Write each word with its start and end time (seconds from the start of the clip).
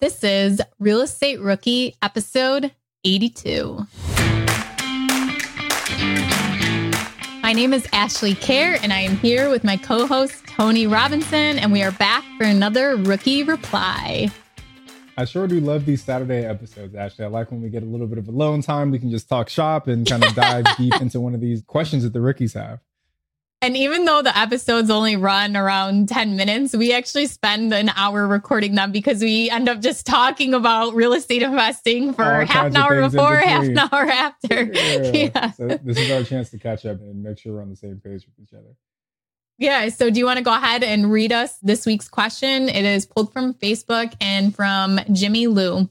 This 0.00 0.22
is 0.22 0.62
Real 0.78 1.00
Estate 1.00 1.40
Rookie, 1.40 1.96
episode 2.00 2.70
82. 3.02 3.84
My 7.42 7.52
name 7.52 7.72
is 7.72 7.84
Ashley 7.92 8.36
Kehr, 8.36 8.78
and 8.80 8.92
I 8.92 9.00
am 9.00 9.16
here 9.16 9.50
with 9.50 9.64
my 9.64 9.76
co 9.76 10.06
host, 10.06 10.46
Tony 10.46 10.86
Robinson, 10.86 11.58
and 11.58 11.72
we 11.72 11.82
are 11.82 11.90
back 11.90 12.22
for 12.36 12.44
another 12.44 12.94
Rookie 12.94 13.42
Reply. 13.42 14.30
I 15.16 15.24
sure 15.24 15.48
do 15.48 15.58
love 15.58 15.84
these 15.84 16.04
Saturday 16.04 16.46
episodes, 16.46 16.94
Ashley. 16.94 17.24
I 17.24 17.28
like 17.28 17.50
when 17.50 17.60
we 17.60 17.68
get 17.68 17.82
a 17.82 17.86
little 17.86 18.06
bit 18.06 18.18
of 18.18 18.28
alone 18.28 18.62
time. 18.62 18.92
We 18.92 19.00
can 19.00 19.10
just 19.10 19.28
talk 19.28 19.48
shop 19.48 19.88
and 19.88 20.08
kind 20.08 20.24
of 20.24 20.32
dive 20.32 20.64
deep 20.78 20.94
into 21.00 21.20
one 21.20 21.34
of 21.34 21.40
these 21.40 21.64
questions 21.64 22.04
that 22.04 22.12
the 22.12 22.20
rookies 22.20 22.52
have. 22.52 22.78
And 23.60 23.76
even 23.76 24.04
though 24.04 24.22
the 24.22 24.36
episodes 24.38 24.88
only 24.88 25.16
run 25.16 25.56
around 25.56 26.08
10 26.08 26.36
minutes, 26.36 26.76
we 26.76 26.92
actually 26.92 27.26
spend 27.26 27.74
an 27.74 27.90
hour 27.96 28.24
recording 28.26 28.76
them 28.76 28.92
because 28.92 29.20
we 29.20 29.50
end 29.50 29.68
up 29.68 29.80
just 29.80 30.06
talking 30.06 30.54
about 30.54 30.94
real 30.94 31.12
estate 31.12 31.42
investing 31.42 32.14
for 32.14 32.24
All 32.24 32.46
half 32.46 32.66
an 32.66 32.76
hour 32.76 33.08
before, 33.08 33.34
half 33.36 33.64
an 33.64 33.78
hour 33.78 34.08
after. 34.08 34.70
Yeah. 34.72 35.28
Yeah. 35.34 35.50
So 35.52 35.66
this 35.66 35.98
is 35.98 36.10
our 36.10 36.22
chance 36.22 36.50
to 36.50 36.58
catch 36.58 36.86
up 36.86 37.00
and 37.00 37.22
make 37.22 37.38
sure 37.38 37.54
we're 37.54 37.62
on 37.62 37.70
the 37.70 37.76
same 37.76 38.00
page 38.02 38.24
with 38.26 38.38
each 38.40 38.52
other. 38.52 38.76
Yeah. 39.58 39.88
So, 39.88 40.08
do 40.10 40.20
you 40.20 40.24
want 40.24 40.38
to 40.38 40.44
go 40.44 40.54
ahead 40.54 40.84
and 40.84 41.10
read 41.10 41.32
us 41.32 41.58
this 41.58 41.84
week's 41.84 42.08
question? 42.08 42.68
It 42.68 42.84
is 42.84 43.06
pulled 43.06 43.32
from 43.32 43.54
Facebook 43.54 44.14
and 44.20 44.54
from 44.54 45.00
Jimmy 45.12 45.48
Lou. 45.48 45.90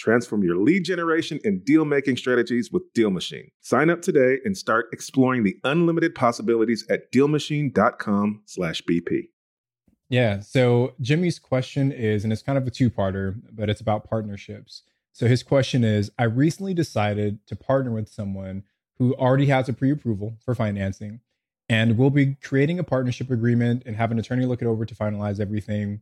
Transform 0.00 0.42
your 0.42 0.56
lead 0.56 0.84
generation 0.86 1.38
and 1.44 1.62
deal 1.62 1.84
making 1.84 2.16
strategies 2.16 2.72
with 2.72 2.90
Deal 2.94 3.10
Machine. 3.10 3.50
Sign 3.60 3.90
up 3.90 4.00
today 4.00 4.38
and 4.46 4.56
start 4.56 4.86
exploring 4.94 5.44
the 5.44 5.58
unlimited 5.62 6.14
possibilities 6.14 6.86
at 6.88 7.12
dealmachine.com/bp. 7.12 9.28
Yeah. 10.08 10.40
So 10.40 10.94
Jimmy's 11.02 11.38
question 11.38 11.92
is, 11.92 12.24
and 12.24 12.32
it's 12.32 12.40
kind 12.40 12.56
of 12.56 12.66
a 12.66 12.70
two 12.70 12.88
parter, 12.88 13.38
but 13.52 13.68
it's 13.68 13.82
about 13.82 14.08
partnerships. 14.08 14.84
So 15.12 15.26
his 15.26 15.42
question 15.42 15.84
is 15.84 16.10
I 16.18 16.24
recently 16.24 16.72
decided 16.72 17.46
to 17.48 17.54
partner 17.54 17.90
with 17.90 18.08
someone 18.08 18.62
who 18.96 19.14
already 19.16 19.44
has 19.46 19.68
a 19.68 19.74
pre 19.74 19.90
approval 19.90 20.38
for 20.42 20.54
financing, 20.54 21.20
and 21.68 21.98
we'll 21.98 22.08
be 22.08 22.36
creating 22.36 22.78
a 22.78 22.84
partnership 22.84 23.30
agreement 23.30 23.82
and 23.84 23.96
have 23.96 24.12
an 24.12 24.18
attorney 24.18 24.46
look 24.46 24.62
it 24.62 24.66
over 24.66 24.86
to 24.86 24.94
finalize 24.94 25.40
everything. 25.40 26.00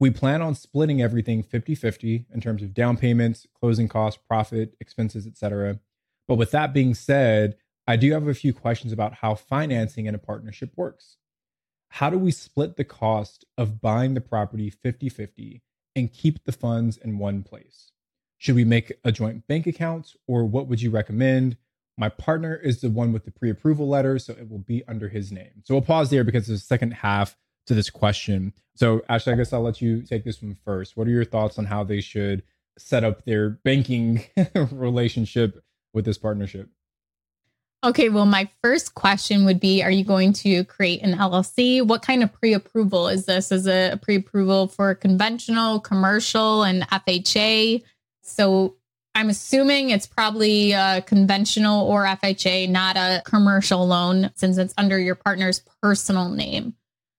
We 0.00 0.10
plan 0.10 0.42
on 0.42 0.54
splitting 0.54 1.02
everything 1.02 1.42
50 1.42 1.74
50 1.74 2.26
in 2.32 2.40
terms 2.40 2.62
of 2.62 2.72
down 2.72 2.96
payments, 2.96 3.46
closing 3.58 3.88
costs, 3.88 4.20
profit, 4.28 4.76
expenses, 4.80 5.26
etc. 5.26 5.80
But 6.28 6.36
with 6.36 6.50
that 6.52 6.72
being 6.72 6.94
said, 6.94 7.56
I 7.86 7.96
do 7.96 8.12
have 8.12 8.28
a 8.28 8.34
few 8.34 8.52
questions 8.52 8.92
about 8.92 9.14
how 9.14 9.34
financing 9.34 10.06
in 10.06 10.14
a 10.14 10.18
partnership 10.18 10.72
works. 10.76 11.16
How 11.88 12.10
do 12.10 12.18
we 12.18 12.30
split 12.30 12.76
the 12.76 12.84
cost 12.84 13.44
of 13.56 13.80
buying 13.80 14.14
the 14.14 14.20
property 14.20 14.70
50 14.70 15.08
50 15.08 15.62
and 15.96 16.12
keep 16.12 16.44
the 16.44 16.52
funds 16.52 16.96
in 16.96 17.18
one 17.18 17.42
place? 17.42 17.92
Should 18.36 18.54
we 18.54 18.64
make 18.64 18.92
a 19.04 19.10
joint 19.10 19.46
bank 19.48 19.66
account 19.66 20.14
or 20.26 20.44
what 20.44 20.68
would 20.68 20.80
you 20.80 20.90
recommend? 20.90 21.56
My 21.96 22.08
partner 22.08 22.54
is 22.54 22.80
the 22.80 22.90
one 22.90 23.12
with 23.12 23.24
the 23.24 23.32
pre 23.32 23.50
approval 23.50 23.88
letter, 23.88 24.18
so 24.20 24.32
it 24.34 24.48
will 24.48 24.58
be 24.58 24.84
under 24.86 25.08
his 25.08 25.32
name. 25.32 25.62
So 25.64 25.74
we'll 25.74 25.82
pause 25.82 26.10
there 26.10 26.22
because 26.22 26.46
there's 26.46 26.62
a 26.62 26.64
second 26.64 26.92
half 26.92 27.36
to 27.66 27.74
this 27.74 27.90
question. 27.90 28.52
So, 28.78 29.02
Ashley, 29.08 29.32
I 29.32 29.36
guess 29.36 29.52
I'll 29.52 29.60
let 29.60 29.82
you 29.82 30.02
take 30.02 30.22
this 30.22 30.40
one 30.40 30.56
first. 30.64 30.96
What 30.96 31.08
are 31.08 31.10
your 31.10 31.24
thoughts 31.24 31.58
on 31.58 31.64
how 31.64 31.82
they 31.82 32.00
should 32.00 32.44
set 32.78 33.02
up 33.02 33.24
their 33.24 33.50
banking 33.50 34.22
relationship 34.70 35.64
with 35.92 36.04
this 36.04 36.16
partnership? 36.16 36.68
Okay, 37.82 38.08
well, 38.08 38.24
my 38.24 38.48
first 38.62 38.94
question 38.94 39.44
would 39.46 39.58
be 39.58 39.82
Are 39.82 39.90
you 39.90 40.04
going 40.04 40.32
to 40.34 40.62
create 40.62 41.02
an 41.02 41.14
LLC? 41.14 41.84
What 41.84 42.02
kind 42.02 42.22
of 42.22 42.32
pre 42.32 42.52
approval 42.52 43.08
is 43.08 43.26
this? 43.26 43.50
Is 43.50 43.66
it 43.66 43.94
a 43.94 43.96
pre 43.96 44.14
approval 44.14 44.68
for 44.68 44.94
conventional, 44.94 45.80
commercial, 45.80 46.62
and 46.62 46.82
FHA? 46.82 47.82
So 48.22 48.76
I'm 49.16 49.28
assuming 49.28 49.90
it's 49.90 50.06
probably 50.06 50.70
a 50.70 51.02
conventional 51.02 51.84
or 51.84 52.04
FHA, 52.04 52.68
not 52.68 52.96
a 52.96 53.22
commercial 53.24 53.84
loan, 53.88 54.30
since 54.36 54.56
it's 54.56 54.74
under 54.78 55.00
your 55.00 55.16
partner's 55.16 55.62
personal 55.82 56.28
name. 56.28 56.74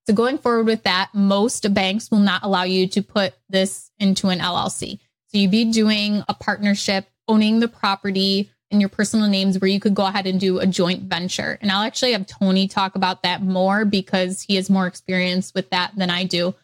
So 0.10 0.16
going 0.16 0.40
forward 0.40 0.66
with 0.66 0.86
that, 0.86 1.12
most 1.14 1.72
banks 1.72 2.10
will 2.10 2.18
not 2.18 2.42
allow 2.42 2.64
you 2.64 2.88
to 2.88 3.04
put 3.04 3.36
this 3.48 3.92
into 4.00 4.30
an 4.30 4.40
LLC. 4.40 4.98
So 5.28 5.38
you'd 5.38 5.52
be 5.52 5.66
doing 5.66 6.24
a 6.28 6.34
partnership, 6.34 7.06
owning 7.28 7.60
the 7.60 7.68
property 7.68 8.50
in 8.72 8.80
your 8.80 8.90
personal 8.90 9.30
names 9.30 9.60
where 9.60 9.70
you 9.70 9.80
could 9.80 9.94
go 9.94 10.08
ahead 10.08 10.26
and 10.26 10.40
do 10.40 10.58
a 10.58 10.66
joint 10.66 11.04
venture. 11.04 11.60
And 11.62 11.72
I'll 11.72 11.84
actually 11.84 12.14
have 12.14 12.26
Tony 12.26 12.68
talk 12.68 12.96
about 12.96 13.22
that 13.22 13.44
more 13.44 13.86
because 13.86 14.42
he 14.42 14.56
has 14.56 14.68
more 14.68 14.88
experience 14.88 15.54
with 15.54 15.70
that 15.70 15.92
than 15.96 16.10
I 16.10 16.24
do. 16.24 16.56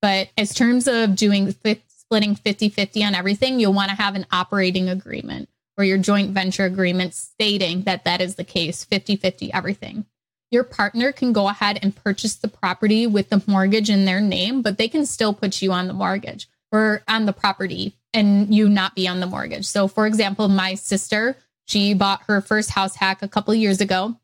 But 0.00 0.30
as 0.38 0.54
terms 0.54 0.88
of 0.88 1.14
doing 1.14 1.54
splitting 1.88 2.36
50 2.36 2.70
50 2.70 3.04
on 3.04 3.14
everything, 3.14 3.60
you'll 3.60 3.74
want 3.74 3.90
to 3.90 3.96
have 3.96 4.14
an 4.14 4.24
operating 4.32 4.88
agreement 4.88 5.50
or 5.76 5.84
your 5.84 5.98
joint 5.98 6.30
venture 6.30 6.64
agreement 6.64 7.12
stating 7.12 7.82
that 7.82 8.04
that 8.04 8.22
is 8.22 8.36
the 8.36 8.44
case 8.44 8.82
50 8.82 9.16
50 9.16 9.52
everything. 9.52 10.06
Your 10.54 10.64
partner 10.64 11.12
can 11.12 11.32
go 11.32 11.48
ahead 11.48 11.80
and 11.82 11.94
purchase 11.94 12.36
the 12.36 12.48
property 12.48 13.06
with 13.06 13.28
the 13.28 13.42
mortgage 13.46 13.90
in 13.90 14.04
their 14.04 14.20
name, 14.20 14.62
but 14.62 14.78
they 14.78 14.88
can 14.88 15.04
still 15.04 15.34
put 15.34 15.60
you 15.60 15.72
on 15.72 15.88
the 15.88 15.92
mortgage 15.92 16.48
or 16.70 17.02
on 17.08 17.26
the 17.26 17.32
property 17.32 17.96
and 18.12 18.54
you 18.54 18.68
not 18.68 18.94
be 18.94 19.08
on 19.08 19.18
the 19.18 19.26
mortgage. 19.26 19.66
So, 19.66 19.88
for 19.88 20.06
example, 20.06 20.48
my 20.48 20.74
sister 20.76 21.36
she 21.66 21.94
bought 21.94 22.22
her 22.26 22.40
first 22.40 22.70
house 22.70 22.96
hack 22.96 23.22
a 23.22 23.28
couple 23.28 23.54
years 23.54 23.80
ago 23.80 24.16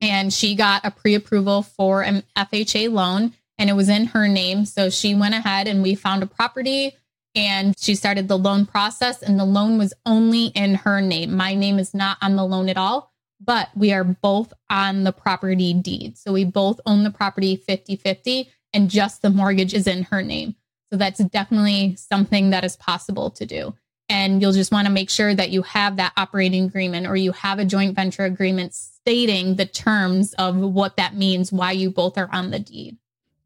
and 0.00 0.32
she 0.32 0.54
got 0.54 0.84
a 0.84 0.90
pre 0.90 1.14
approval 1.14 1.62
for 1.62 2.02
an 2.02 2.22
FHA 2.36 2.90
loan 2.90 3.32
and 3.58 3.70
it 3.70 3.74
was 3.74 3.88
in 3.88 4.06
her 4.06 4.28
name. 4.28 4.64
So 4.64 4.90
she 4.90 5.14
went 5.14 5.34
ahead 5.34 5.68
and 5.68 5.82
we 5.82 5.94
found 5.94 6.22
a 6.22 6.26
property 6.26 6.96
and 7.34 7.78
she 7.78 7.94
started 7.94 8.28
the 8.28 8.38
loan 8.38 8.66
process 8.66 9.22
and 9.22 9.38
the 9.38 9.44
loan 9.44 9.78
was 9.78 9.92
only 10.04 10.46
in 10.46 10.74
her 10.74 11.00
name. 11.00 11.36
My 11.36 11.54
name 11.54 11.78
is 11.78 11.94
not 11.94 12.18
on 12.22 12.36
the 12.36 12.44
loan 12.44 12.68
at 12.68 12.78
all, 12.78 13.12
but 13.40 13.68
we 13.74 13.92
are 13.92 14.04
both 14.04 14.52
on 14.70 15.04
the 15.04 15.12
property 15.12 15.74
deed. 15.74 16.16
So 16.16 16.32
we 16.32 16.44
both 16.44 16.80
own 16.86 17.04
the 17.04 17.10
property 17.10 17.56
50 17.56 17.96
50 17.96 18.50
and 18.72 18.90
just 18.90 19.22
the 19.22 19.30
mortgage 19.30 19.74
is 19.74 19.86
in 19.86 20.04
her 20.04 20.22
name. 20.22 20.54
So 20.90 20.98
that's 20.98 21.18
definitely 21.18 21.96
something 21.96 22.50
that 22.50 22.64
is 22.64 22.76
possible 22.76 23.30
to 23.30 23.46
do. 23.46 23.74
And 24.08 24.40
you'll 24.40 24.52
just 24.52 24.70
want 24.70 24.86
to 24.86 24.92
make 24.92 25.10
sure 25.10 25.34
that 25.34 25.50
you 25.50 25.62
have 25.62 25.96
that 25.96 26.12
operating 26.16 26.64
agreement 26.64 27.06
or 27.06 27.16
you 27.16 27.32
have 27.32 27.58
a 27.58 27.64
joint 27.64 27.96
venture 27.96 28.24
agreement 28.24 28.72
stating 28.72 29.56
the 29.56 29.66
terms 29.66 30.32
of 30.34 30.56
what 30.56 30.96
that 30.96 31.16
means, 31.16 31.52
why 31.52 31.72
you 31.72 31.90
both 31.90 32.16
are 32.16 32.28
on 32.32 32.50
the 32.50 32.60
deed. 32.60 32.96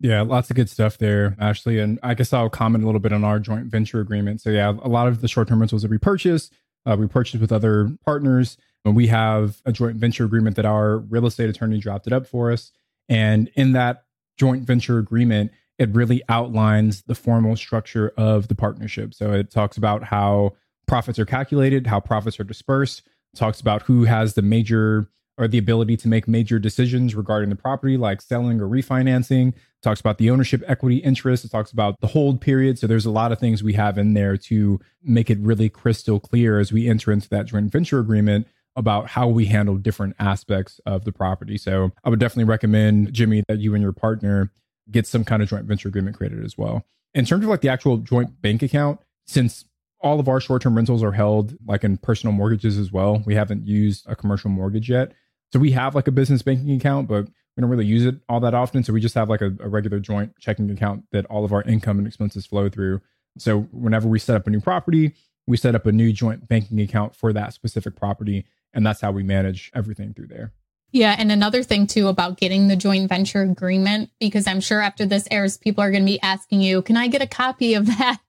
Yeah, 0.01 0.23
lots 0.23 0.51
of 0.51 0.57
good 0.57 0.71
stuff 0.71 0.97
there, 0.99 1.37
Ashley. 1.39 1.79
And 1.79 1.99
I 2.03 2.15
guess 2.15 2.33
I'll 2.33 2.51
comment 2.51 2.85
a 2.85 2.87
little 2.87 3.01
bit 3.01 3.13
on 3.13 3.23
our 3.25 3.39
joint 3.39 3.67
venture 3.67 4.01
agreement. 4.01 4.41
So, 4.41 4.51
yeah, 4.51 4.71
a 4.83 4.89
lot 4.89 5.09
of 5.09 5.21
the 5.21 5.29
short 5.29 5.49
term 5.49 5.61
rentals 5.61 5.83
that 5.83 5.91
we 5.91 5.99
purchase, 5.99 6.51
uh, 6.87 6.97
we 6.99 7.07
purchase 7.07 7.41
with 7.41 7.53
other 7.53 7.91
partners. 8.05 8.57
And 8.85 8.97
we 8.97 9.09
have 9.09 9.61
a 9.65 9.73
joint 9.73 9.97
venture 9.97 10.25
agreement 10.25 10.57
that 10.57 10.65
our 10.65 10.99
real 10.99 11.27
estate 11.27 11.51
attorney 11.51 11.79
drafted 11.79 12.13
up 12.13 12.27
for 12.27 12.51
us. 12.51 12.73
And 13.09 13.51
in 13.55 13.73
that 13.73 14.05
joint 14.39 14.65
venture 14.65 14.99
agreement, 14.99 15.53
it 15.79 15.91
really 15.95 16.23
outlines 16.29 17.03
the 17.03 17.15
formal 17.15 17.57
structure 17.57 18.13
of 18.17 18.49
the 18.49 18.55
partnership. 18.55 19.15
So 19.15 19.33
it 19.33 19.51
talks 19.51 19.77
about 19.77 20.05
how 20.05 20.55
profits 20.87 21.19
are 21.19 21.27
calculated, 21.27 21.87
how 21.87 22.01
profits 22.01 22.39
are 22.41 22.45
dispersed, 22.45 23.03
talks 23.35 23.61
about 23.61 23.83
who 23.83 24.05
has 24.05 24.35
the 24.35 24.43
major 24.43 25.09
or 25.39 25.49
the 25.49 25.57
ability 25.59 25.97
to 25.97 26.09
make 26.09 26.29
major 26.29 26.59
decisions 26.59 27.15
regarding 27.15 27.49
the 27.49 27.57
property, 27.57 27.97
like 27.97 28.21
selling 28.21 28.61
or 28.61 28.67
refinancing. 28.67 29.55
Talks 29.83 30.01
about 30.01 30.19
the 30.19 30.29
ownership 30.29 30.63
equity 30.67 30.99
interest. 30.99 31.47
It 31.47 31.51
talks 31.51 31.73
about 31.73 31.99
the 32.01 32.09
hold 32.09 32.43
period. 32.43 32.79
So 32.79 32.87
there's 32.87 33.07
a 33.07 33.11
lot 33.11 33.33
of 33.33 33.39
things 33.39 33.63
we 33.63 33.73
have 33.73 33.97
in 33.97 34.13
there 34.13 34.37
to 34.37 34.79
make 35.03 35.31
it 35.31 35.39
really 35.41 35.71
crystal 35.71 36.21
clear 36.21 36.59
as 36.61 36.73
we 36.73 36.89
enter 36.89 37.11
into 37.11 37.29
that 37.31 37.47
joint 37.47 37.73
venture 37.73 38.01
agreement 38.01 38.47
about 38.81 39.07
how 39.07 39.29
we 39.29 39.47
handle 39.47 39.77
different 39.77 40.17
aspects 40.19 40.81
of 40.87 41.05
the 41.05 41.13
property. 41.13 41.57
So 41.57 41.93
I 42.03 42.11
would 42.11 42.19
definitely 42.19 42.45
recommend, 42.45 43.13
Jimmy, 43.13 43.45
that 43.49 43.59
you 43.59 43.75
and 43.75 43.83
your 43.83 43.93
partner 43.93 44.51
get 44.91 45.07
some 45.07 45.23
kind 45.23 45.43
of 45.43 45.49
joint 45.49 45.67
venture 45.67 45.89
agreement 45.89 46.17
created 46.17 46.45
as 46.45 46.59
well. 46.59 46.85
In 47.15 47.25
terms 47.25 47.45
of 47.45 47.51
like 47.51 47.61
the 47.61 47.69
actual 47.69 47.99
joint 47.99 48.43
bank 48.43 48.63
account, 48.63 48.99
since 49.27 49.65
all 50.01 50.19
of 50.19 50.29
our 50.29 50.41
short-term 50.41 50.75
rentals 50.75 51.03
are 51.03 51.13
held 51.13 51.55
like 51.67 51.85
in 51.85 51.99
personal 51.99 52.33
mortgages 52.33 52.79
as 52.79 52.91
well, 52.91 53.23
we 53.27 53.35
haven't 53.35 53.67
used 53.67 54.05
a 54.09 54.17
commercial 54.17 54.51
mortgage 54.51 54.89
yet. 54.89 55.13
So 55.53 55.59
we 55.59 55.73
have 55.73 55.95
like 55.95 56.09
a 56.09 56.13
business 56.13 56.43
banking 56.43 56.75
account, 56.75 57.07
but 57.07 57.27
we 57.57 57.61
don't 57.61 57.71
really 57.71 57.85
use 57.85 58.07
it 58.07 58.17
all 58.29 58.41
that 58.41 58.55
often. 58.55 58.83
So 58.83 58.93
we 58.93 59.01
just 59.01 59.15
have 59.15 59.29
like 59.29 59.43
a, 59.43 59.53
a 59.61 59.69
regular 59.69 60.01
joint 60.01 60.33
checking 60.41 60.71
account 60.71 61.05
that 61.13 61.27
all 61.27 61.45
of 61.45 61.53
our 61.53 61.63
income 61.63 61.99
and 61.99 62.07
expenses 62.07 62.47
flow 62.47 62.69
through. 62.69 63.03
So 63.39 63.63
whenever 63.73 64.09
we 64.09 64.19
set 64.19 64.37
up 64.37 64.47
a 64.47 64.51
new 64.51 64.61
property, 64.61 65.15
we 65.47 65.57
set 65.57 65.75
up 65.75 65.87
a 65.87 65.93
new 65.93 66.13
joint 66.13 66.49
banking 66.49 66.81
account 66.81 67.15
for 67.15 67.33
that 67.33 67.53
specific 67.53 67.97
property. 67.97 68.47
And 68.73 68.87
that's 68.87 69.01
how 69.01 69.13
we 69.13 69.23
manage 69.23 69.71
everything 69.75 70.15
through 70.15 70.29
there. 70.29 70.53
Yeah. 70.93 71.15
And 71.17 71.31
another 71.31 71.63
thing 71.63 71.87
too 71.87 72.09
about 72.09 72.37
getting 72.37 72.69
the 72.69 72.77
joint 72.77 73.09
venture 73.09 73.43
agreement, 73.43 74.11
because 74.19 74.47
I'm 74.47 74.61
sure 74.61 74.81
after 74.81 75.07
this 75.07 75.29
airs, 75.31 75.57
people 75.57 75.85
are 75.85 75.91
going 75.91 76.03
to 76.03 76.13
be 76.13 76.21
asking 76.21 76.63
you, 76.63 76.83
can 76.83 76.97
I 76.97 77.07
get 77.09 77.23
a 77.23 77.27
copy 77.27 77.75
of 77.75 77.87
that? 77.87 78.19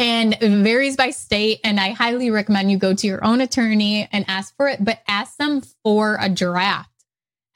And 0.00 0.34
it 0.40 0.62
varies 0.62 0.96
by 0.96 1.10
state. 1.10 1.58
And 1.64 1.80
I 1.80 1.90
highly 1.90 2.30
recommend 2.30 2.70
you 2.70 2.78
go 2.78 2.94
to 2.94 3.06
your 3.08 3.24
own 3.24 3.40
attorney 3.40 4.08
and 4.12 4.24
ask 4.28 4.54
for 4.56 4.68
it, 4.68 4.84
but 4.84 5.02
ask 5.08 5.36
them 5.38 5.60
for 5.82 6.16
a 6.20 6.28
draft. 6.28 6.88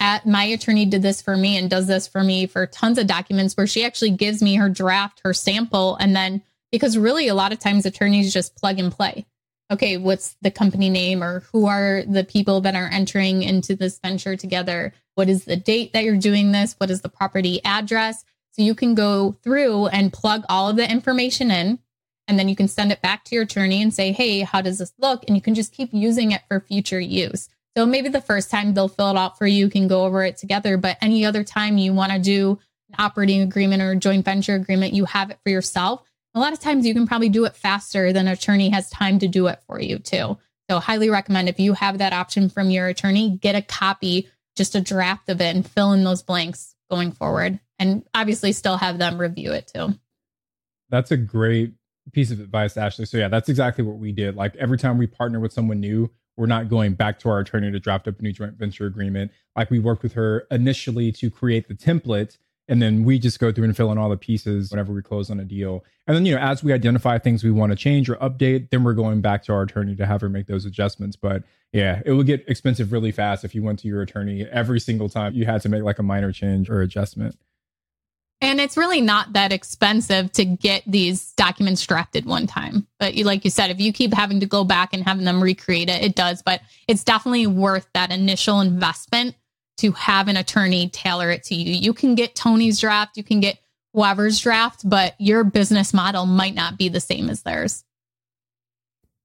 At, 0.01 0.27
my 0.27 0.43
attorney 0.43 0.85
did 0.85 1.03
this 1.03 1.23
for 1.23 1.37
me 1.37 1.57
and 1.57 1.71
does 1.71 1.87
this 1.87 2.09
for 2.09 2.25
me 2.25 2.47
for 2.47 2.67
tons 2.67 2.99
of 2.99 3.07
documents 3.07 3.57
where 3.57 3.69
she 3.69 3.85
actually 3.85 4.11
gives 4.11 4.43
me 4.43 4.57
her 4.57 4.69
draft, 4.69 5.21
her 5.23 5.33
sample. 5.33 5.95
And 5.95 6.17
then, 6.17 6.43
because 6.73 6.99
really 6.99 7.29
a 7.29 7.35
lot 7.37 7.53
of 7.53 7.61
times 7.61 7.87
attorneys 7.87 8.33
just 8.33 8.57
plug 8.57 8.81
and 8.81 8.91
play 8.91 9.25
okay, 9.73 9.97
what's 9.97 10.37
the 10.43 10.51
company 10.51 10.91
name 10.91 11.23
or 11.23 11.41
who 11.53 11.67
are 11.67 12.03
the 12.07 12.25
people 12.25 12.61
that 12.61 12.75
are 12.75 12.91
entering 12.93 13.43
into 13.43 13.75
this 13.75 13.99
venture 13.99 14.37
together? 14.37 14.93
What 15.15 15.29
is 15.29 15.45
the 15.45 15.57
date 15.57 15.93
that 15.93 16.05
you're 16.05 16.17
doing 16.17 16.53
this? 16.53 16.75
What 16.79 16.91
is 16.91 17.01
the 17.01 17.09
property 17.09 17.61
address? 17.65 18.25
So 18.53 18.63
you 18.63 18.75
can 18.75 18.95
go 18.95 19.37
through 19.43 19.87
and 19.87 20.13
plug 20.13 20.45
all 20.49 20.69
of 20.69 20.77
the 20.77 20.91
information 20.91 21.51
in, 21.51 21.79
and 22.29 22.39
then 22.39 22.49
you 22.49 22.57
can 22.57 22.69
send 22.69 22.93
it 22.93 23.03
back 23.03 23.25
to 23.25 23.35
your 23.35 23.45
attorney 23.45 23.83
and 23.83 23.93
say, 23.93 24.13
hey, 24.13 24.41
how 24.41 24.61
does 24.61 24.79
this 24.79 24.93
look? 24.99 25.25
And 25.27 25.37
you 25.37 25.43
can 25.43 25.55
just 25.55 25.73
keep 25.73 25.89
using 25.93 26.33
it 26.33 26.43
for 26.49 26.61
future 26.61 27.01
use. 27.01 27.49
So 27.77 27.87
maybe 27.87 28.11
the 28.11 28.21
first 28.21 28.51
time 28.51 28.75
they'll 28.75 28.89
fill 28.89 29.11
it 29.11 29.17
out 29.17 29.39
for 29.39 29.47
you, 29.47 29.65
you 29.65 29.71
can 29.71 29.89
go 29.89 30.05
over 30.05 30.23
it 30.23 30.37
together. 30.37 30.77
But 30.77 30.99
any 31.01 31.25
other 31.25 31.43
time 31.45 31.79
you 31.79 31.95
want 31.95 32.13
to 32.13 32.19
do 32.19 32.59
an 32.91 32.97
operating 32.99 33.41
agreement 33.41 33.81
or 33.81 33.95
joint 33.95 34.25
venture 34.25 34.55
agreement, 34.55 34.93
you 34.93 35.07
have 35.07 35.31
it 35.31 35.39
for 35.43 35.49
yourself 35.49 36.03
a 36.35 36.41
lot 36.41 36.53
of 36.53 36.61
times 36.61 36.87
you 36.87 36.95
can 36.95 37.07
probably 37.07 37.29
do 37.29 37.45
it 37.45 37.57
faster 37.57 38.13
than 38.13 38.27
an 38.27 38.33
attorney 38.33 38.71
has 38.71 38.91
time 38.91 39.19
to 39.19 39.29
do 39.29 39.47
it 39.49 39.61
for 39.67 39.81
you 39.81 39.99
too. 39.99 40.39
So 40.71 40.81
highly 40.81 41.11
recommend 41.11 41.49
if 41.49 41.61
you 41.61 41.75
have 41.75 41.99
that 41.99 42.13
option 42.13 42.49
from 42.49 42.71
your 42.71 42.89
attorney, 42.89 43.39
get 43.43 43.55
a 43.55 43.63
copy, 43.63 44.29
just 44.57 44.75
a 44.75 44.81
draft 44.81 45.29
of 45.29 45.41
it 45.41 45.55
and 45.55 45.69
fill 45.69 45.93
in 45.93 46.05
those 46.05 46.23
blanks 46.23 46.75
going 46.91 47.13
forward. 47.13 47.61
And 47.79 48.05
obviously 48.15 48.53
still 48.53 48.77
have 48.77 48.99
them 48.99 49.19
review 49.19 49.53
it 49.53 49.71
too. 49.75 49.99
That's 50.89 51.11
a 51.11 51.17
great 51.17 51.75
piece 52.13 52.31
of 52.31 52.41
advice, 52.41 52.77
Ashley. 52.77 53.07
So 53.07 53.19
yeah, 53.19 53.29
that's 53.29 53.49
exactly 53.49 53.85
what 53.85 53.99
we 53.99 54.13
did. 54.13 54.37
Like 54.37 54.57
every 54.57 54.79
time 54.79 54.99
we 54.99 55.07
partner 55.07 55.41
with 55.41 55.53
someone 55.53 55.81
new, 55.81 56.11
we're 56.37 56.47
not 56.47 56.69
going 56.69 56.95
back 56.95 57.19
to 57.21 57.29
our 57.29 57.41
attorney 57.41 57.71
to 57.71 57.81
draft 57.81 58.09
up 58.09 58.19
a 58.19 58.23
new 58.23 58.33
joint 58.33 58.55
venture 58.55 58.87
agreement. 58.87 59.31
Like 59.57 59.71
we 59.71 59.79
worked 59.79 60.03
with 60.03 60.15
her 60.15 60.47
initially 60.51 61.13
to 61.13 61.31
create 61.31 61.69
the 61.69 61.75
template 61.75 62.39
and 62.73 62.81
then 62.81 63.05
we 63.05 63.19
just 63.19 63.39
go 63.39 63.53
through 63.53 63.65
and 63.65 63.77
fill 63.77 63.93
in 63.93 63.99
all 63.99 64.09
the 64.09 64.17
pieces 64.17 64.71
whenever 64.71 64.95
we 64.95 65.03
close 65.03 65.31
on 65.31 65.39
a 65.39 65.45
deal. 65.45 65.85
And 66.07 66.17
then, 66.17 66.25
you 66.25 66.35
know, 66.35 66.41
as 66.41 66.65
we 66.65 66.73
identify 66.73 67.19
things 67.19 67.45
we 67.45 67.51
want 67.51 67.71
to 67.71 67.77
change 67.77 68.09
or 68.09 68.17
update, 68.17 68.71
then 68.71 68.83
we're 68.83 68.95
going 68.95 69.21
back 69.21 69.45
to 69.45 69.53
our 69.53 69.61
attorney 69.61 69.95
to 69.97 70.07
have 70.07 70.23
her 70.23 70.31
make 70.31 70.47
those 70.47 70.65
adjustments. 70.65 71.15
But 71.15 71.43
yeah, 71.75 72.01
it 72.07 72.15
would 72.15 72.27
get 72.27 72.49
expensive 72.49 72.91
really 72.91 73.13
fast 73.13 73.45
if 73.45 73.55
you 73.55 73.63
went 73.63 73.81
to 73.81 73.89
your 73.89 74.01
attorney 74.01 74.47
every 74.51 74.81
single 74.81 75.11
time 75.11 75.35
you 75.35 75.45
had 75.45 75.61
to 75.61 75.69
make 75.69 75.83
like 75.83 75.99
a 75.99 76.03
minor 76.03 76.33
change 76.33 76.71
or 76.71 76.81
adjustment. 76.81 77.37
And 78.41 78.59
it's 78.59 78.79
really 78.79 79.03
not 79.03 79.35
that 79.35 79.53
expensive 79.53 80.33
to 80.33 80.47
get 80.47 80.83
these 80.87 81.33
documents 81.35 81.87
drafted 81.87 82.25
one 82.25 82.47
time. 82.47 82.87
But 82.99 83.13
you, 83.13 83.25
like 83.25 83.45
you 83.45 83.51
said, 83.51 83.71
if 83.71 83.83
you 83.83 83.93
keep 83.93 84.15
having 84.15 84.41
to 84.41 84.47
go 84.47 84.65
back 84.65 84.95
and 84.95 85.05
having 85.05 85.27
them 85.27 85.43
recreate 85.43 85.91
it, 85.91 86.03
it 86.03 86.15
does. 86.15 86.41
But 86.41 86.63
it's 86.89 87.05
definitely 87.05 87.47
worth 87.47 87.87
that 87.93 88.11
initial 88.11 88.63
investment 88.63 89.37
to 89.83 89.93
have 89.93 90.29
an 90.29 90.37
attorney 90.37 90.89
tailor 90.89 91.31
it 91.31 91.43
to 91.45 91.55
you. 91.55 91.75
You 91.75 91.93
can 91.93 92.15
get 92.15 92.37
Tony's 92.37 92.81
draft, 92.81 93.17
you 93.17 93.25
can 93.25 93.41
get 93.41 93.59
whoever's 93.93 94.39
draft, 94.39 94.89
but 94.89 95.15
your 95.19 95.45
business 95.45 95.93
model 95.93 96.25
might 96.25 96.55
not 96.55 96.79
be 96.79 96.89
the 96.89 97.01
same 97.01 97.29
as 97.29 97.43
theirs. 97.43 97.85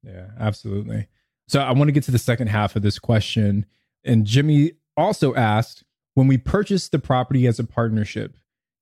Yeah, 0.03 0.27
absolutely. 0.39 1.07
So 1.47 1.61
I 1.61 1.71
want 1.71 1.87
to 1.87 1.91
get 1.93 2.03
to 2.03 2.11
the 2.11 2.19
second 2.19 2.47
half 2.47 2.75
of 2.75 2.81
this 2.81 2.99
question. 2.99 3.65
And 4.03 4.25
Jimmy 4.25 4.73
also 4.97 5.35
asked 5.35 5.83
when 6.15 6.27
we 6.27 6.37
purchase 6.37 6.89
the 6.89 6.99
property 6.99 7.45
as 7.45 7.59
a 7.59 7.63
partnership, 7.63 8.35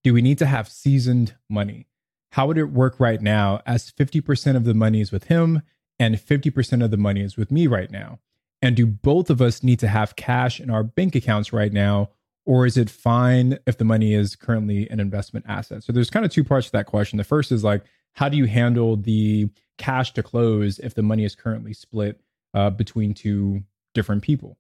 do 0.04 0.14
we 0.14 0.22
need 0.22 0.38
to 0.38 0.46
have 0.46 0.70
seasoned 0.70 1.36
money? 1.50 1.88
How 2.32 2.48
would 2.48 2.58
it 2.58 2.72
work 2.72 3.00
right 3.00 3.22
now 3.22 3.62
as 3.66 3.92
50% 3.92 4.56
of 4.56 4.64
the 4.64 4.74
money 4.74 5.02
is 5.02 5.12
with 5.12 5.26
him 5.26 5.62
and 6.00 6.16
50% 6.16 6.84
of 6.84 6.92
the 6.92 6.98
money 6.98 7.22
is 7.22 7.36
with 7.38 7.52
me 7.52 7.68
right 7.68 7.92
now? 7.92 8.20
And 8.62 8.76
do 8.76 8.86
both 8.86 9.30
of 9.30 9.42
us 9.42 9.64
need 9.64 9.80
to 9.80 9.88
have 9.88 10.16
cash 10.16 10.60
in 10.60 10.70
our 10.70 10.84
bank 10.84 11.16
accounts 11.16 11.54
right 11.54 11.72
now? 11.72 12.10
Or 12.46 12.66
is 12.66 12.78
it 12.78 12.90
fine 12.90 13.58
if 13.66 13.78
the 13.78 13.86
money 13.86 14.14
is 14.14 14.36
currently 14.36 14.90
an 14.90 15.00
investment 15.00 15.46
asset? 15.48 15.84
So 15.84 15.92
there's 15.92 16.10
kind 16.10 16.26
of 16.26 16.32
two 16.32 16.44
parts 16.44 16.68
to 16.68 16.72
that 16.74 16.86
question. 16.86 17.18
The 17.18 17.24
first 17.24 17.52
is 17.52 17.64
like, 17.64 17.84
how 18.14 18.30
do 18.30 18.38
you 18.38 18.46
handle 18.46 18.96
the 18.96 19.50
cash 19.78 20.14
to 20.14 20.24
close 20.24 20.80
if 20.80 20.94
the 20.94 21.02
money 21.02 21.26
is 21.26 21.36
currently 21.36 21.74
split 21.74 22.22
uh, 22.54 22.70
between 22.70 23.14
two 23.14 23.64
different 23.94 24.22
people? 24.22 24.58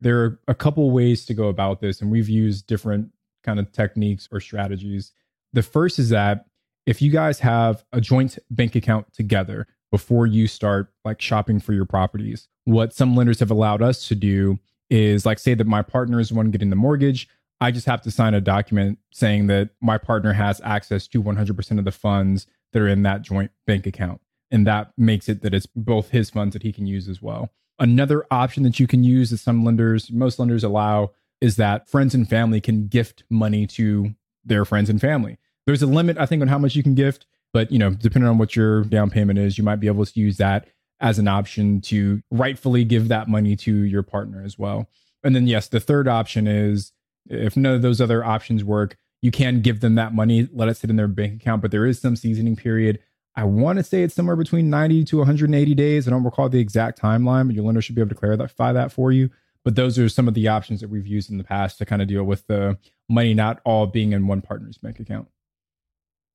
There 0.00 0.22
are 0.22 0.40
a 0.48 0.54
couple 0.54 0.90
ways 0.90 1.24
to 1.26 1.34
go 1.34 1.48
about 1.48 1.80
this, 1.80 2.00
and 2.00 2.10
we've 2.10 2.28
used 2.28 2.66
different 2.66 3.10
kind 3.42 3.58
of 3.58 3.72
techniques 3.72 4.28
or 4.30 4.40
strategies. 4.40 5.12
The 5.52 5.62
first 5.62 5.98
is 5.98 6.10
that 6.10 6.46
if 6.86 7.02
you 7.02 7.10
guys 7.10 7.40
have 7.40 7.84
a 7.92 8.00
joint 8.00 8.38
bank 8.50 8.74
account 8.74 9.12
together 9.12 9.66
before 9.90 10.26
you 10.26 10.46
start 10.46 10.92
like 11.04 11.20
shopping 11.20 11.60
for 11.60 11.72
your 11.72 11.84
properties, 11.84 12.48
what 12.64 12.92
some 12.92 13.16
lenders 13.16 13.40
have 13.40 13.50
allowed 13.50 13.82
us 13.82 14.06
to 14.08 14.14
do 14.14 14.58
is 14.90 15.26
like 15.26 15.38
say 15.38 15.54
that 15.54 15.66
my 15.66 15.82
partner 15.82 16.20
is 16.20 16.30
the 16.30 16.34
one 16.34 16.50
getting 16.50 16.70
the 16.70 16.76
mortgage. 16.76 17.28
I 17.60 17.70
just 17.70 17.86
have 17.86 18.02
to 18.02 18.10
sign 18.10 18.34
a 18.34 18.40
document 18.40 18.98
saying 19.12 19.48
that 19.48 19.70
my 19.80 19.98
partner 19.98 20.32
has 20.32 20.60
access 20.62 21.08
to 21.08 21.22
100% 21.22 21.78
of 21.78 21.84
the 21.84 21.92
funds 21.92 22.46
that 22.72 22.82
are 22.82 22.88
in 22.88 23.02
that 23.02 23.22
joint 23.22 23.50
bank 23.66 23.86
account. 23.86 24.20
And 24.50 24.66
that 24.66 24.92
makes 24.96 25.28
it 25.28 25.42
that 25.42 25.54
it's 25.54 25.66
both 25.66 26.10
his 26.10 26.30
funds 26.30 26.52
that 26.52 26.62
he 26.62 26.72
can 26.72 26.86
use 26.86 27.08
as 27.08 27.20
well. 27.20 27.50
Another 27.78 28.26
option 28.30 28.62
that 28.62 28.80
you 28.80 28.86
can 28.86 29.04
use 29.04 29.30
that 29.30 29.38
some 29.38 29.64
lenders, 29.64 30.10
most 30.10 30.38
lenders 30.38 30.64
allow, 30.64 31.12
is 31.40 31.56
that 31.56 31.88
friends 31.88 32.14
and 32.14 32.28
family 32.28 32.60
can 32.60 32.88
gift 32.88 33.24
money 33.30 33.66
to 33.66 34.14
their 34.44 34.64
friends 34.64 34.90
and 34.90 35.00
family. 35.00 35.38
There's 35.66 35.82
a 35.82 35.86
limit, 35.86 36.18
I 36.18 36.26
think, 36.26 36.42
on 36.42 36.48
how 36.48 36.58
much 36.58 36.74
you 36.74 36.82
can 36.82 36.94
gift, 36.94 37.26
but 37.52 37.70
you 37.72 37.78
know, 37.78 37.90
depending 37.90 38.28
on 38.28 38.38
what 38.38 38.56
your 38.56 38.84
down 38.84 39.10
payment 39.10 39.38
is, 39.38 39.58
you 39.58 39.64
might 39.64 39.80
be 39.80 39.86
able 39.86 40.04
to 40.04 40.20
use 40.20 40.36
that 40.38 40.68
as 41.00 41.18
an 41.18 41.28
option 41.28 41.80
to 41.80 42.22
rightfully 42.30 42.84
give 42.84 43.08
that 43.08 43.28
money 43.28 43.56
to 43.56 43.82
your 43.84 44.02
partner 44.02 44.42
as 44.42 44.58
well. 44.58 44.88
And 45.22 45.34
then, 45.34 45.46
yes, 45.46 45.68
the 45.68 45.80
third 45.80 46.08
option 46.08 46.46
is 46.46 46.92
if 47.28 47.56
none 47.56 47.74
of 47.74 47.82
those 47.82 48.00
other 48.00 48.24
options 48.24 48.64
work, 48.64 48.96
you 49.22 49.30
can 49.30 49.60
give 49.60 49.80
them 49.80 49.96
that 49.96 50.14
money, 50.14 50.48
let 50.52 50.68
it 50.68 50.76
sit 50.76 50.90
in 50.90 50.96
their 50.96 51.08
bank 51.08 51.40
account, 51.40 51.62
but 51.62 51.70
there 51.70 51.86
is 51.86 52.00
some 52.00 52.16
seasoning 52.16 52.56
period. 52.56 53.00
I 53.34 53.44
want 53.44 53.78
to 53.78 53.84
say 53.84 54.02
it's 54.02 54.14
somewhere 54.14 54.36
between 54.36 54.70
90 54.70 55.04
to 55.04 55.18
180 55.18 55.74
days. 55.74 56.06
I 56.06 56.10
don't 56.10 56.24
recall 56.24 56.48
the 56.48 56.60
exact 56.60 57.00
timeline, 57.00 57.46
but 57.46 57.54
your 57.54 57.64
lender 57.64 57.82
should 57.82 57.94
be 57.94 58.00
able 58.00 58.10
to 58.10 58.14
clarify 58.14 58.72
that 58.72 58.92
for 58.92 59.12
you. 59.12 59.30
But 59.64 59.76
those 59.76 59.98
are 59.98 60.08
some 60.08 60.28
of 60.28 60.34
the 60.34 60.48
options 60.48 60.80
that 60.80 60.88
we've 60.88 61.06
used 61.06 61.30
in 61.30 61.38
the 61.38 61.44
past 61.44 61.78
to 61.78 61.84
kind 61.84 62.00
of 62.00 62.08
deal 62.08 62.24
with 62.24 62.46
the 62.46 62.78
money 63.08 63.34
not 63.34 63.60
all 63.64 63.86
being 63.86 64.12
in 64.12 64.26
one 64.26 64.40
partner's 64.40 64.78
bank 64.78 64.98
account. 64.98 65.28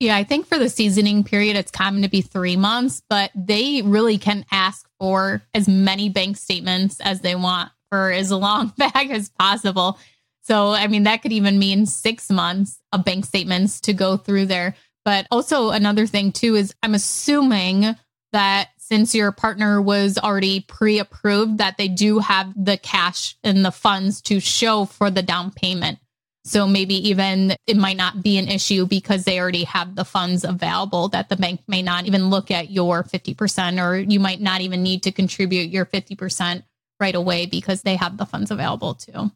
Yeah, 0.04 0.18
I 0.18 0.26
think 0.26 0.48
for 0.48 0.58
the 0.60 0.68
seasoning 0.68 1.24
period, 1.24 1.56
it's 1.56 1.72
common 1.72 2.02
to 2.02 2.10
be 2.10 2.20
three 2.20 2.58
months, 2.58 3.02
but 3.10 3.32
they 3.34 3.82
really 3.84 4.18
can 4.18 4.46
ask 4.52 4.86
for 5.00 5.42
as 5.54 5.70
many 5.70 6.10
bank 6.10 6.36
statements 6.36 7.00
as 7.00 7.22
they 7.22 7.36
want 7.36 7.72
for 7.90 8.12
as 8.12 8.30
long 8.30 8.74
back 8.78 9.10
as 9.10 9.30
possible. 9.30 9.98
So, 10.42 10.72
I 10.72 10.88
mean, 10.88 11.04
that 11.04 11.22
could 11.22 11.32
even 11.32 11.58
mean 11.58 11.86
six 11.86 12.30
months 12.30 12.82
of 12.92 13.06
bank 13.06 13.24
statements 13.24 13.80
to 13.82 13.94
go 13.94 14.18
through 14.18 14.48
there. 14.48 14.76
But 15.06 15.26
also, 15.32 15.70
another 15.70 16.06
thing, 16.06 16.34
too, 16.34 16.56
is 16.56 16.76
I'm 16.84 16.96
assuming 16.96 17.96
that 18.34 18.72
since 18.80 19.16
your 19.16 19.32
partner 19.32 19.82
was 19.82 20.18
already 20.18 20.60
pre 20.60 21.00
approved, 21.00 21.60
that 21.60 21.78
they 21.78 21.88
do 21.88 22.20
have 22.20 22.52
the 22.62 22.76
cash 22.76 23.38
and 23.42 23.64
the 23.64 23.72
funds 23.72 24.22
to 24.24 24.42
show 24.42 24.84
for 24.84 25.10
the 25.10 25.24
down 25.24 25.52
payment. 25.52 26.00
So 26.46 26.68
maybe 26.68 26.96
even 27.10 27.56
it 27.68 27.78
might 27.78 27.96
not 27.96 28.22
be 28.22 28.38
an 28.38 28.50
issue 28.50 28.86
because 28.86 29.24
they 29.24 29.40
already 29.40 29.64
have 29.64 29.96
the 29.96 30.04
funds 30.04 30.44
available 30.44 31.08
that 31.10 31.30
the 31.30 31.38
bank 31.38 31.62
may 31.68 31.82
not 31.82 32.06
even 32.06 32.30
look 32.30 32.52
at 32.52 32.70
your 32.70 33.04
50% 33.04 33.82
or 33.82 33.98
you 33.98 34.20
might 34.20 34.42
not 34.42 34.60
even 34.60 34.84
need 34.84 35.04
to 35.04 35.12
contribute 35.12 35.70
your 35.70 35.86
50% 35.86 36.64
right 37.00 37.16
away 37.16 37.46
because 37.46 37.82
they 37.82 37.96
have 37.96 38.18
the 38.18 38.26
funds 38.26 38.52
available 38.52 38.94
too. 38.94 39.32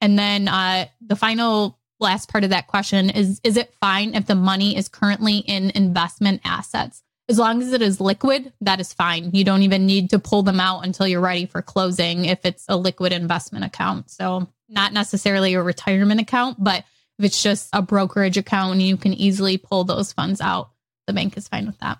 And 0.00 0.18
then 0.18 0.48
uh, 0.48 0.86
the 1.00 1.16
final 1.16 1.78
last 2.00 2.30
part 2.30 2.44
of 2.44 2.50
that 2.50 2.66
question 2.66 3.10
is 3.10 3.40
is 3.42 3.56
it 3.56 3.74
fine 3.80 4.14
if 4.14 4.26
the 4.26 4.34
money 4.34 4.76
is 4.76 4.88
currently 4.88 5.38
in 5.38 5.70
investment 5.70 6.40
assets? 6.44 7.02
As 7.28 7.38
long 7.38 7.60
as 7.60 7.72
it 7.72 7.82
is 7.82 8.00
liquid, 8.00 8.52
that 8.60 8.78
is 8.78 8.92
fine. 8.92 9.30
You 9.32 9.44
don't 9.44 9.62
even 9.62 9.84
need 9.84 10.10
to 10.10 10.18
pull 10.18 10.42
them 10.42 10.60
out 10.60 10.84
until 10.84 11.08
you're 11.08 11.20
ready 11.20 11.44
for 11.44 11.60
closing 11.60 12.24
if 12.26 12.44
it's 12.44 12.64
a 12.68 12.76
liquid 12.76 13.12
investment 13.12 13.64
account. 13.64 14.10
So, 14.10 14.48
not 14.68 14.92
necessarily 14.92 15.54
a 15.54 15.62
retirement 15.62 16.20
account, 16.20 16.62
but 16.62 16.84
if 17.18 17.24
it's 17.24 17.42
just 17.42 17.68
a 17.72 17.82
brokerage 17.82 18.36
account 18.36 18.72
and 18.72 18.82
you 18.82 18.96
can 18.96 19.14
easily 19.14 19.56
pull 19.58 19.84
those 19.84 20.12
funds 20.12 20.40
out, 20.40 20.70
the 21.06 21.12
bank 21.12 21.36
is 21.36 21.48
fine 21.48 21.66
with 21.66 21.78
that. 21.78 21.98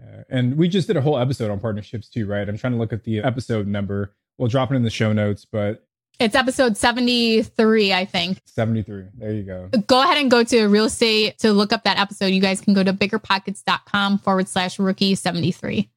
Uh, 0.00 0.22
and 0.28 0.56
we 0.56 0.68
just 0.68 0.88
did 0.88 0.96
a 0.96 1.00
whole 1.00 1.18
episode 1.18 1.50
on 1.50 1.60
partnerships 1.60 2.08
too, 2.08 2.26
right? 2.26 2.48
I'm 2.48 2.58
trying 2.58 2.72
to 2.72 2.78
look 2.78 2.92
at 2.92 3.04
the 3.04 3.20
episode 3.20 3.66
number. 3.66 4.14
We'll 4.38 4.48
drop 4.48 4.72
it 4.72 4.74
in 4.74 4.82
the 4.82 4.90
show 4.90 5.12
notes, 5.12 5.44
but 5.44 5.86
it's 6.18 6.34
episode 6.34 6.76
73, 6.76 7.92
I 7.92 8.04
think. 8.04 8.40
73. 8.46 9.04
There 9.14 9.32
you 9.32 9.42
go. 9.42 9.68
Go 9.86 10.02
ahead 10.02 10.18
and 10.18 10.30
go 10.30 10.44
to 10.44 10.66
real 10.66 10.84
estate 10.84 11.38
to 11.38 11.52
look 11.52 11.72
up 11.72 11.84
that 11.84 11.98
episode. 11.98 12.26
You 12.26 12.40
guys 12.40 12.60
can 12.60 12.74
go 12.74 12.82
to 12.82 12.92
biggerpockets.com 12.92 14.18
forward 14.18 14.48
slash 14.48 14.78
rookie 14.78 15.14
73. 15.14 15.90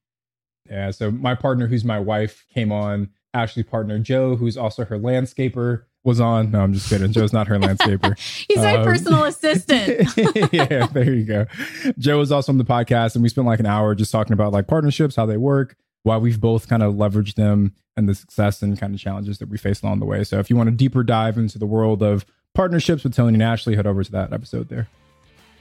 Yeah. 0.69 0.91
So 0.91 1.11
my 1.11 1.35
partner, 1.35 1.67
who's 1.67 1.85
my 1.85 1.99
wife, 1.99 2.45
came 2.53 2.71
on. 2.71 3.09
Ashley 3.35 3.63
partner 3.63 3.99
Joe, 3.99 4.37
who's 4.37 4.55
also 4.55 4.85
her 4.85 4.97
landscaper, 4.97 5.83
was 6.05 6.19
on. 6.19 6.51
No, 6.51 6.61
I'm 6.61 6.73
just 6.73 6.89
kidding. 6.89 7.11
Joe's 7.11 7.33
not 7.33 7.47
her 7.47 7.57
landscaper. 7.57 8.17
He's 8.47 8.57
my 8.57 8.77
um, 8.77 8.85
personal 8.85 9.23
assistant. 9.25 10.07
yeah, 10.53 10.87
there 10.87 11.13
you 11.13 11.25
go. 11.25 11.45
Joe 11.97 12.19
was 12.19 12.31
also 12.31 12.51
on 12.51 12.57
the 12.57 12.65
podcast, 12.65 13.15
and 13.15 13.23
we 13.23 13.29
spent 13.29 13.47
like 13.47 13.59
an 13.59 13.65
hour 13.65 13.95
just 13.95 14.11
talking 14.11 14.33
about 14.33 14.53
like 14.53 14.67
partnerships, 14.67 15.15
how 15.15 15.25
they 15.25 15.37
work, 15.37 15.75
why 16.03 16.17
we've 16.17 16.39
both 16.39 16.69
kind 16.69 16.83
of 16.83 16.93
leveraged 16.93 17.35
them 17.35 17.73
and 17.97 18.07
the 18.07 18.15
success 18.15 18.61
and 18.61 18.79
kind 18.79 18.93
of 18.93 18.99
challenges 18.99 19.39
that 19.39 19.49
we 19.49 19.57
face 19.57 19.81
along 19.81 19.99
the 19.99 20.05
way. 20.05 20.23
So 20.23 20.39
if 20.39 20.49
you 20.49 20.55
want 20.55 20.69
a 20.69 20.73
deeper 20.73 21.03
dive 21.03 21.37
into 21.37 21.57
the 21.57 21.65
world 21.65 22.03
of 22.03 22.25
partnerships 22.53 23.03
with 23.03 23.15
Tony 23.15 23.33
and 23.33 23.43
Ashley, 23.43 23.75
head 23.75 23.87
over 23.87 24.03
to 24.03 24.11
that 24.11 24.33
episode 24.33 24.69
there. 24.69 24.87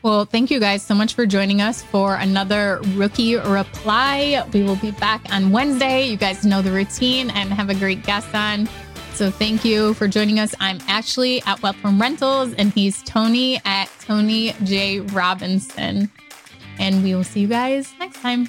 Well, 0.02 0.26
thank 0.26 0.50
you 0.50 0.60
guys 0.60 0.82
so 0.82 0.94
much 0.94 1.14
for 1.14 1.24
joining 1.24 1.62
us 1.62 1.82
for 1.82 2.16
another 2.16 2.78
rookie 2.88 3.36
reply. 3.36 4.46
We 4.52 4.62
will 4.62 4.76
be 4.76 4.90
back 4.90 5.22
on 5.32 5.50
Wednesday. 5.50 6.06
You 6.06 6.18
guys 6.18 6.44
know 6.44 6.60
the 6.60 6.72
routine 6.72 7.30
and 7.30 7.50
have 7.50 7.70
a 7.70 7.74
great 7.74 8.02
guest 8.02 8.34
on. 8.34 8.68
So 9.14 9.30
thank 9.30 9.64
you 9.64 9.94
for 9.94 10.08
joining 10.08 10.40
us. 10.40 10.56
I'm 10.58 10.80
Ashley 10.88 11.40
at 11.46 11.62
Wealth 11.62 11.76
From 11.76 12.00
Rentals, 12.00 12.52
and 12.54 12.72
he's 12.72 13.00
Tony 13.04 13.60
at 13.64 13.88
Tony 14.00 14.52
J. 14.64 15.00
Robinson. 15.00 16.10
And 16.80 17.04
we 17.04 17.14
will 17.14 17.22
see 17.22 17.38
you 17.38 17.46
guys 17.46 17.94
next 18.00 18.20
time. 18.20 18.48